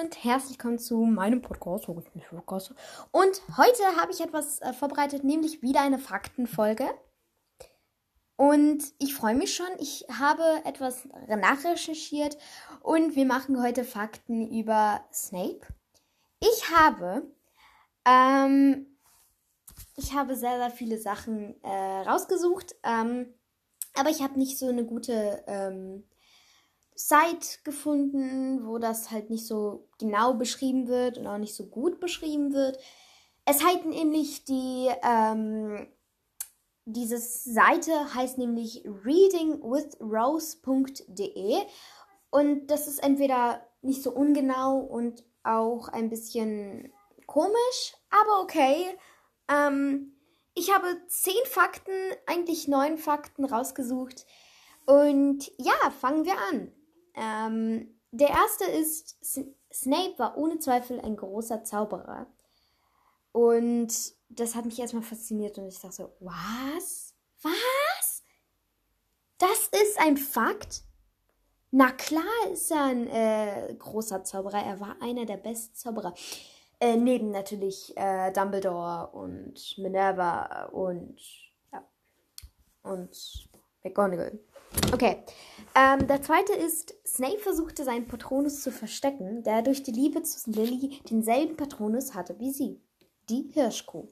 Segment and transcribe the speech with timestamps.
[0.00, 1.88] und herzlich willkommen zu meinem Podcast.
[1.88, 6.88] Und heute habe ich etwas äh, vorbereitet, nämlich wieder eine Faktenfolge.
[8.36, 9.68] Und ich freue mich schon.
[9.78, 12.38] Ich habe etwas nachrecherchiert
[12.82, 15.60] und wir machen heute Fakten über Snape.
[16.40, 17.30] Ich habe,
[18.06, 18.86] ähm,
[19.96, 23.34] ich habe sehr, sehr viele Sachen äh, rausgesucht, ähm,
[23.94, 26.04] aber ich habe nicht so eine gute ähm,
[27.08, 32.00] Site gefunden, wo das halt nicht so genau beschrieben wird und auch nicht so gut
[32.00, 32.78] beschrieben wird.
[33.44, 35.88] Es heißt nämlich die, ähm,
[36.84, 41.56] diese Seite heißt nämlich readingwithrose.de
[42.30, 46.92] und das ist entweder nicht so ungenau und auch ein bisschen
[47.26, 48.86] komisch, aber okay.
[49.48, 50.12] Ähm,
[50.54, 51.92] ich habe zehn Fakten,
[52.26, 54.26] eigentlich neun Fakten rausgesucht.
[54.84, 56.72] Und ja, fangen wir an.
[57.14, 59.18] Ähm, der erste ist,
[59.72, 62.26] Snape war ohne Zweifel ein großer Zauberer.
[63.32, 63.92] Und
[64.28, 67.14] das hat mich erstmal fasziniert und ich dachte so, was?
[67.42, 68.24] Was?
[69.38, 70.82] Das ist ein Fakt?
[71.70, 74.64] Na klar ist er ein äh, großer Zauberer.
[74.64, 76.14] Er war einer der besten Zauberer.
[76.80, 81.20] Äh, neben natürlich äh, Dumbledore und Minerva und
[81.72, 81.84] ja,
[82.82, 83.48] und
[83.84, 84.40] McGonagall.
[84.92, 85.22] Okay.
[85.74, 90.50] Ähm, der zweite ist, Snape versuchte seinen Patronus zu verstecken, der durch die Liebe zu
[90.50, 92.80] Lily denselben Patronus hatte wie sie.
[93.28, 94.08] Die Hirschkuh.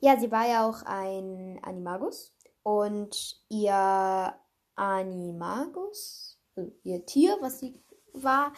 [0.00, 2.34] Ja, sie war ja auch ein Animagus.
[2.62, 4.34] Und ihr
[4.74, 7.80] Animagus, also ihr Tier, was sie
[8.12, 8.52] war,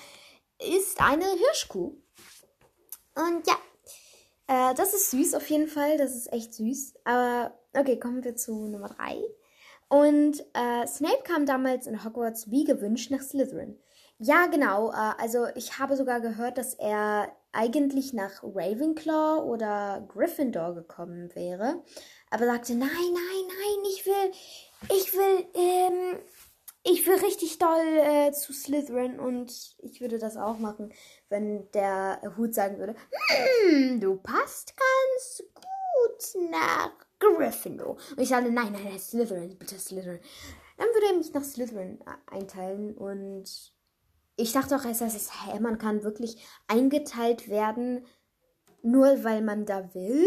[0.59, 1.95] ist eine Hirschkuh.
[3.15, 3.57] Und ja,
[4.49, 5.97] äh, das ist süß auf jeden Fall.
[5.99, 6.95] Das ist echt süß.
[7.05, 9.23] Aber okay, kommen wir zu Nummer 3.
[9.91, 13.77] Und äh, Snape kam damals in Hogwarts wie gewünscht nach Slytherin.
[14.19, 14.93] Ja, genau.
[14.93, 21.83] Äh, also ich habe sogar gehört, dass er eigentlich nach Ravenclaw oder Gryffindor gekommen wäre.
[22.31, 24.31] Aber sagte, nein, nein, nein, ich will,
[24.97, 26.21] ich will, ähm,
[26.85, 30.93] ich will richtig doll äh, zu Slytherin und ich würde das auch machen,
[31.29, 32.95] wenn der Hut sagen würde,
[33.65, 37.97] hm, du passt ganz gut nach Gryffindor.
[38.11, 40.21] Und ich sage, nein, nein, nein, Slytherin, bitte Slytherin.
[40.77, 43.73] Dann würde er mich nach Slytherin äh, einteilen und
[44.37, 48.07] ich dachte auch erst, dass hä, man kann wirklich eingeteilt werden,
[48.83, 50.27] nur weil man da will.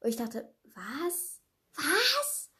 [0.00, 1.40] Und ich dachte, was?
[1.76, 2.50] Was?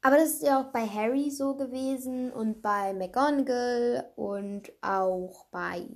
[0.00, 5.86] Aber das ist ja auch bei Harry so gewesen und bei McGonagall und auch bei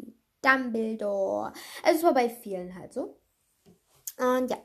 [0.42, 1.52] Dumbledore.
[1.84, 3.19] Also es war bei vielen halt so.
[4.20, 4.58] Und ja.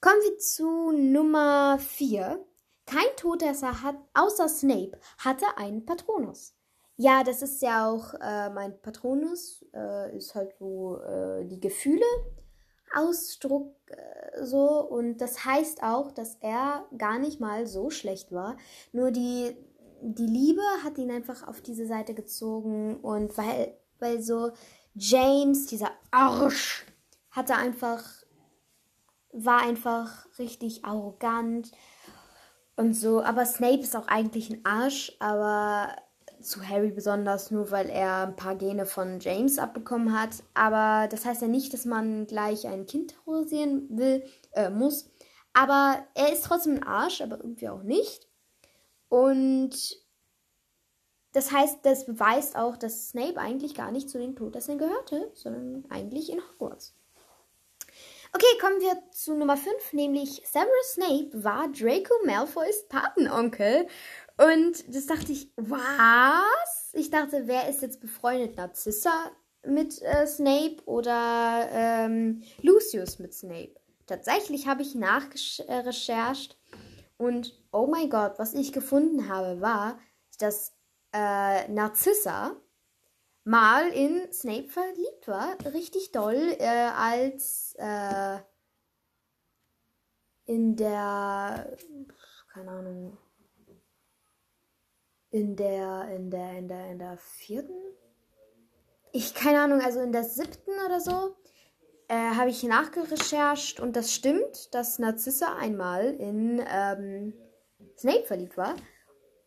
[0.00, 2.42] Kommen wir zu Nummer 4.
[2.86, 6.54] Kein Todesser hat, außer Snape hatte einen Patronus.
[6.96, 12.04] Ja, das ist ja auch äh, mein Patronus, äh, ist halt so äh, die Gefühle
[12.94, 18.56] Ausdruck äh, so und das heißt auch, dass er gar nicht mal so schlecht war,
[18.92, 19.56] nur die
[20.02, 24.50] die Liebe hat ihn einfach auf diese Seite gezogen und weil weil so
[24.94, 26.86] James dieser Arsch
[27.30, 28.19] hatte einfach
[29.32, 31.72] war einfach richtig arrogant
[32.76, 33.22] und so.
[33.22, 35.94] Aber Snape ist auch eigentlich ein Arsch, aber
[36.40, 40.42] zu Harry besonders nur, weil er ein paar Gene von James abbekommen hat.
[40.54, 45.10] Aber das heißt ja nicht, dass man gleich ein Kind terrorisieren will, äh, muss.
[45.52, 48.28] Aber er ist trotzdem ein Arsch, aber irgendwie auch nicht.
[49.08, 49.98] Und
[51.32, 55.84] das heißt, das beweist auch, dass Snape eigentlich gar nicht zu den Todessern gehörte, sondern
[55.90, 56.94] eigentlich in Hogwarts.
[58.32, 63.88] Okay, kommen wir zu Nummer 5, nämlich Severus Snape war Draco Malfoys Patenonkel.
[64.36, 66.92] Und das dachte ich, was?
[66.92, 68.56] Ich dachte, wer ist jetzt befreundet?
[68.56, 69.32] Narzissa
[69.66, 73.74] mit äh, Snape oder ähm, Lucius mit Snape?
[74.06, 76.56] Tatsächlich habe ich nachrechercht
[77.18, 79.98] und oh mein Gott, was ich gefunden habe, war,
[80.38, 80.72] dass
[81.12, 82.56] äh, Narzissa
[83.50, 85.56] mal in Snape verliebt war.
[85.74, 88.38] Richtig doll, äh, als äh,
[90.46, 91.76] in der,
[92.52, 93.18] keine Ahnung,
[95.30, 97.76] in der, in der, in der, in der vierten,
[99.12, 101.36] ich keine Ahnung, also in der siebten oder so,
[102.06, 107.34] äh, habe ich nachgerechercht und das stimmt, dass Narzissa einmal in ähm,
[107.98, 108.76] Snape verliebt war.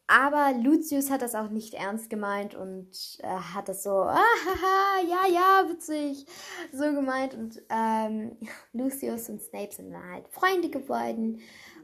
[0.08, 5.02] Aber Lucius hat das auch nicht ernst gemeint und äh, hat das so, ah, haha,
[5.08, 6.26] ja, ja, witzig,
[6.74, 7.34] so gemeint.
[7.34, 8.38] Und ähm,
[8.74, 11.40] Lucius und Snape sind dann halt Freunde geworden.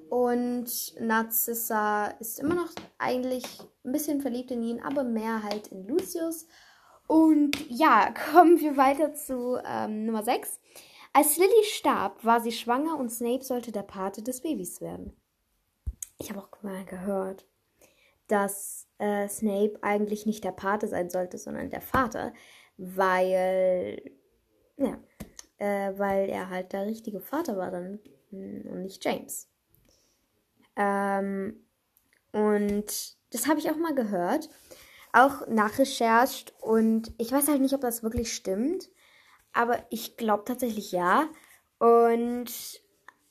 [0.09, 3.43] Und Narcissa ist immer noch eigentlich
[3.85, 6.45] ein bisschen verliebt in ihn, aber mehr halt in Lucius.
[7.07, 10.59] Und ja, kommen wir weiter zu ähm, Nummer 6.
[11.13, 15.15] Als Lily starb, war sie schwanger und Snape sollte der Pate des Babys werden.
[16.19, 17.45] Ich habe auch mal gehört,
[18.29, 22.33] dass äh, Snape eigentlich nicht der Pate sein sollte, sondern der Vater,
[22.77, 24.01] weil,
[24.77, 24.97] ja,
[25.57, 27.99] äh, weil er halt der richtige Vater war dann
[28.29, 29.49] hm, und nicht James.
[30.75, 31.65] Ähm,
[32.31, 32.85] und
[33.31, 34.49] das habe ich auch mal gehört,
[35.11, 38.89] auch nachrechercht und ich weiß halt nicht, ob das wirklich stimmt,
[39.53, 41.27] aber ich glaube tatsächlich ja.
[41.79, 42.51] Und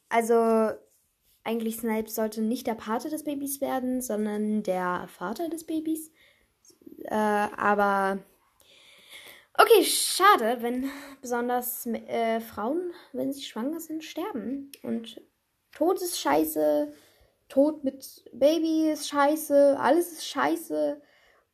[0.08, 0.72] also
[1.44, 6.10] eigentlich Snape sollte nicht der Pate des Babys werden, sondern der Vater des Babys.
[7.04, 8.18] Äh, aber
[9.54, 10.90] okay, schade, wenn
[11.20, 14.70] besonders äh, Frauen, wenn sie schwanger sind, sterben.
[14.82, 15.20] Und
[15.72, 16.92] Tod ist scheiße,
[17.48, 21.00] Tod mit Baby ist scheiße, alles ist scheiße.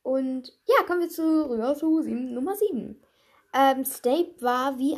[0.03, 3.01] Und ja, kommen wir zu rüber zu sieben, Nummer 7.
[3.53, 4.97] Ähm, Snape war, wie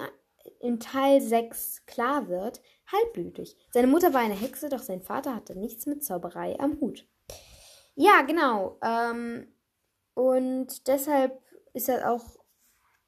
[0.60, 2.62] in Teil 6 klar wird,
[2.92, 3.56] halbblütig.
[3.72, 7.08] Seine Mutter war eine Hexe, doch sein Vater hatte nichts mit Zauberei am Hut.
[7.96, 8.78] Ja, genau.
[8.84, 9.48] Ähm,
[10.14, 11.42] und deshalb
[11.74, 12.24] ist er auch,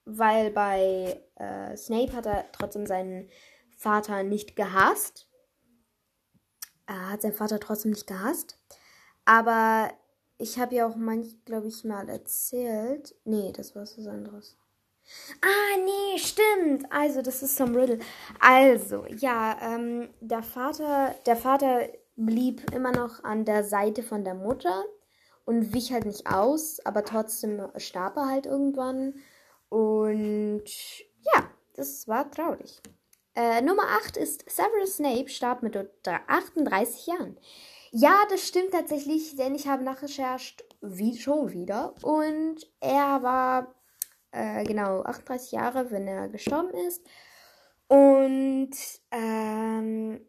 [0.06, 3.30] weil bei äh, Snape hat er trotzdem seinen
[3.78, 5.28] Vater nicht gehasst.
[6.86, 8.60] Er hat seinen Vater trotzdem nicht gehasst.
[9.26, 9.92] Aber
[10.40, 13.16] ich habe ja auch manch, glaube ich, mal erzählt.
[13.26, 14.58] Nee, das war was anderes.
[15.42, 16.92] Ah, nee, stimmt.
[16.92, 18.00] Also, das ist Tom Riddle.
[18.40, 24.36] Also, ja, ähm, der Vater, der Vater blieb immer noch an der Seite von der
[24.36, 24.84] Mutter
[25.46, 29.16] und wich halt nicht aus, aber trotzdem starb er halt irgendwann.
[29.70, 30.64] Und
[31.34, 32.82] ja, das war traurig.
[33.36, 37.38] Äh, Nummer 8 ist Severus Snape starb mit 38 Jahren.
[37.92, 41.96] Ja, das stimmt tatsächlich, denn ich habe nachrechercht, wie schon wieder.
[42.04, 43.74] Und er war
[44.32, 47.06] äh, genau 38 Jahre, wenn er gestorben ist.
[47.88, 48.72] Und
[49.12, 50.22] ähm,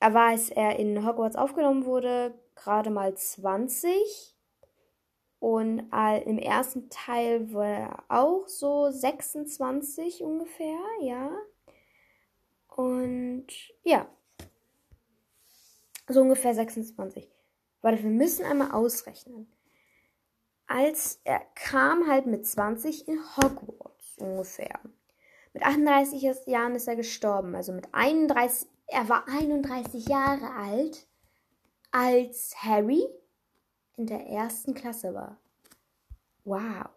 [0.00, 4.36] er war, als er in Hogwarts aufgenommen wurde, gerade mal 20.
[5.38, 11.30] Und äh, im ersten Teil war er auch so 26 ungefähr, ja.
[12.68, 13.46] Und
[13.82, 14.08] ja.
[16.08, 17.30] So ungefähr 26.
[17.82, 19.50] Warte, wir müssen einmal ausrechnen
[20.70, 24.78] als er kam halt mit 20 in Hogwarts ungefähr.
[25.52, 31.08] Mit 38 Jahren ist er gestorben, also mit 31, er war 31 Jahre alt,
[31.90, 33.04] als Harry
[33.96, 35.40] in der ersten Klasse war.
[36.44, 36.88] Wow.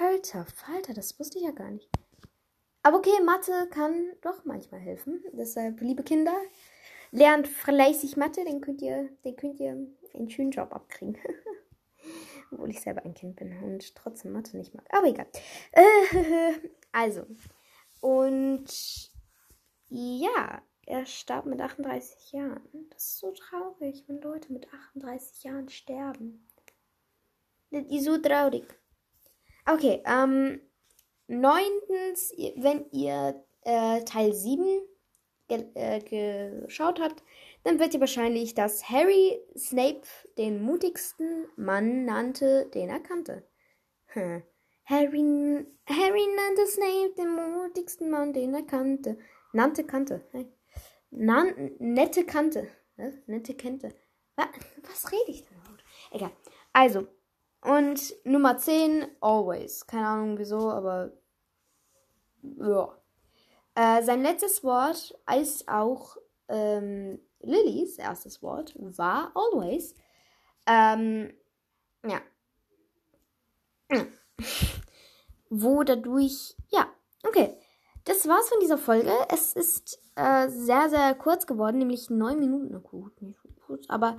[0.00, 1.90] Alter Falter, das wusste ich ja gar nicht.
[2.82, 5.22] Aber okay, Mathe kann doch manchmal helfen.
[5.32, 6.40] Deshalb, liebe Kinder,
[7.10, 9.76] lernt fleißig Mathe, den könnt ihr, den könnt ihr
[10.14, 11.18] einen schönen Job abkriegen.
[12.50, 14.86] obwohl ich selber ein Kind bin und trotzdem Mathe nicht mag.
[14.90, 15.26] Aber egal.
[15.72, 16.54] Äh,
[16.92, 17.26] also,
[18.00, 18.66] und
[19.88, 22.88] ja, er starb mit 38 Jahren.
[22.90, 26.48] Das ist so traurig, wenn Leute mit 38 Jahren sterben.
[27.70, 28.64] Das ist so traurig.
[29.66, 30.60] Okay, ähm,
[31.26, 34.80] neuntens, wenn ihr äh, Teil 7 ge
[35.48, 37.22] äh, geschaut habt,
[37.64, 40.02] dann wird ihr wahrscheinlich, dass Harry Snape
[40.36, 43.42] den mutigsten Mann nannte, den er kannte.
[44.06, 44.42] Hm.
[44.84, 49.18] Harry, Harry nannte Snape den mutigsten Mann, den er kannte.
[49.52, 50.22] Nannte, kannte.
[50.32, 50.50] Hey.
[51.10, 52.68] Nan nette Kante.
[52.96, 53.14] Was?
[53.26, 53.94] Nette Kante.
[54.36, 54.46] Was,
[54.82, 55.84] was rede ich denn überhaupt?
[56.10, 56.30] Egal.
[56.72, 57.06] Also,
[57.62, 59.86] und Nummer 10, Always.
[59.86, 61.12] Keine Ahnung wieso, aber
[62.42, 62.94] ja.
[63.78, 66.16] Äh, sein letztes Wort ist auch
[66.48, 69.94] ähm, Lillys erstes Wort war always.
[70.66, 71.32] Ähm,
[72.04, 72.20] ja.
[75.48, 76.88] Wo dadurch, ja,
[77.22, 77.56] okay.
[78.02, 79.12] Das war's von dieser Folge.
[79.32, 82.70] Es ist äh, sehr, sehr kurz geworden, nämlich neun Minuten.
[82.72, 84.16] Na gut, nicht kurz, aber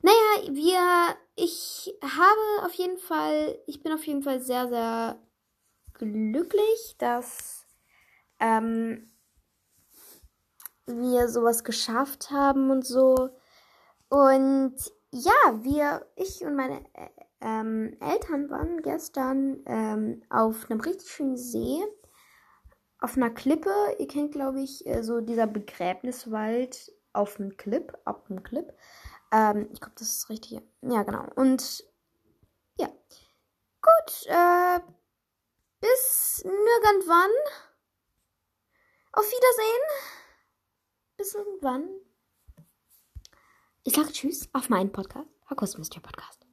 [0.00, 5.18] naja, wir, ich habe auf jeden Fall, ich bin auf jeden Fall sehr, sehr
[5.92, 7.63] glücklich, dass
[8.40, 9.10] ähm,
[10.86, 13.30] wir sowas geschafft haben und so.
[14.08, 14.76] Und
[15.10, 17.08] ja, wir, ich und meine äh,
[17.40, 21.82] ähm, Eltern waren gestern ähm, auf einem richtig schönen See,
[23.00, 23.70] auf einer Klippe.
[23.98, 28.72] Ihr kennt, glaube ich, äh, so dieser Begräbniswald auf dem Clip, ab dem Clip.
[29.30, 30.62] Ähm, ich glaube, das ist richtig.
[30.82, 31.26] Ja, genau.
[31.36, 31.84] Und
[32.78, 32.88] ja.
[33.82, 34.80] Gut, äh,
[35.80, 37.30] bis nirgendwann.
[39.16, 39.82] Auf Wiedersehen
[41.16, 41.88] bis irgendwann.
[43.84, 46.43] Ich sage Tschüss auf meinen Podcast, Hakus Mystery Podcast.